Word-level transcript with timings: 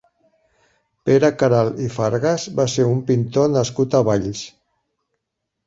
Pere 1.09 1.29
Queralt 1.41 1.83
i 1.83 1.91
Fargas 1.99 2.47
va 2.61 2.67
ser 2.77 2.87
un 2.95 3.05
pintor 3.13 3.55
nascut 3.59 3.99
a 4.01 4.05
Valls. 4.11 4.45